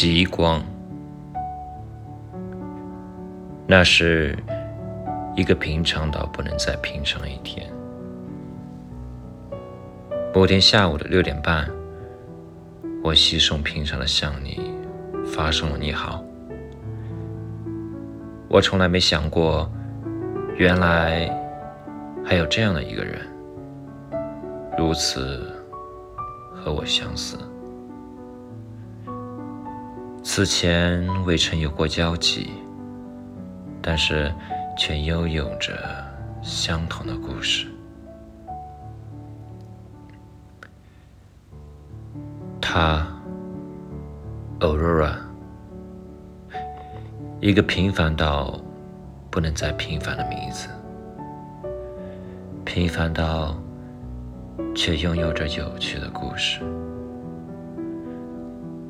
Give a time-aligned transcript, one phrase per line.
[0.00, 0.64] 极光。
[3.66, 4.34] 那是
[5.36, 7.70] 一个平常到不能再平常的一天。
[10.34, 11.68] 某天下午的六点半，
[13.04, 14.72] 我稀松平常的向你
[15.26, 16.24] 发送了你好。
[18.48, 19.70] 我从来没想过，
[20.56, 21.28] 原来
[22.24, 23.20] 还有这样的一个人，
[24.78, 25.54] 如此
[26.54, 27.36] 和我相似。
[30.22, 32.50] 此前未曾有过交集，
[33.82, 34.32] 但是
[34.78, 35.72] 却拥有着
[36.40, 37.66] 相同的故事。
[42.60, 43.06] 他
[44.60, 45.16] ，Aurora，
[47.40, 48.60] 一个平凡到
[49.30, 50.68] 不能再平凡的名字，
[52.64, 53.60] 平凡到
[54.76, 56.60] 却拥有着有趣的故事。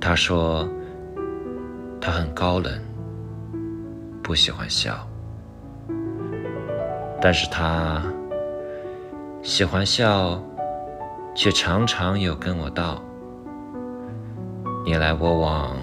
[0.00, 0.66] 他说。
[2.06, 2.72] 他很高冷，
[4.22, 5.04] 不喜欢笑，
[7.20, 8.00] 但是他
[9.42, 10.40] 喜欢笑，
[11.34, 13.02] 却常常有跟我道，
[14.84, 15.76] 你来我往，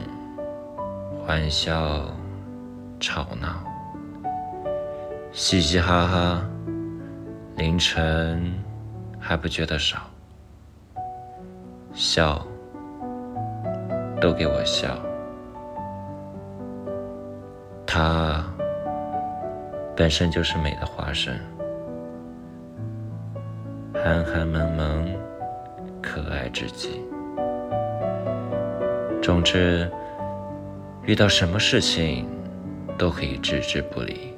[1.28, 2.06] 欢笑
[3.02, 3.62] 吵闹，
[5.34, 6.42] 嘻嘻哈哈，
[7.58, 8.50] 凌晨
[9.20, 9.98] 还不觉得少，
[11.94, 12.42] 笑
[14.22, 14.98] 都给我笑。
[17.96, 18.44] 她
[19.96, 21.40] 本身就是美的化身，
[23.94, 25.16] 憨憨萌萌，
[26.02, 27.06] 可爱至极。
[29.22, 29.88] 总之，
[31.04, 32.28] 遇到什么事情
[32.98, 34.34] 都可以置之不理。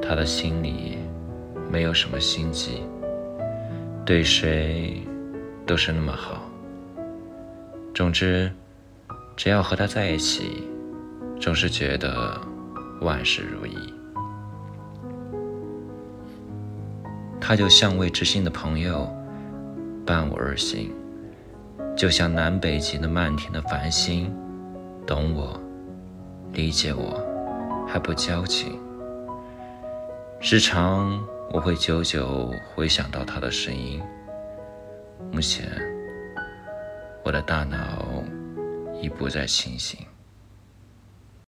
[0.00, 0.98] 她的心里
[1.68, 2.86] 没有什么心机，
[4.06, 5.02] 对谁
[5.66, 6.42] 都是那么好。
[7.92, 8.52] 总之，
[9.34, 10.68] 只要和她在一起。
[11.42, 12.40] 总是觉得
[13.00, 13.76] 万事如意，
[17.40, 19.12] 他就像未知心的朋友，
[20.06, 20.94] 伴我而行，
[21.96, 24.32] 就像南北极的漫天的繁星，
[25.04, 25.60] 懂我，
[26.52, 27.20] 理解我，
[27.88, 28.78] 还不矫情。
[30.38, 31.20] 时常
[31.52, 34.00] 我会久久回想到他的声音。
[35.32, 35.68] 目前，
[37.24, 38.22] 我的大脑
[39.02, 39.98] 已不再清醒。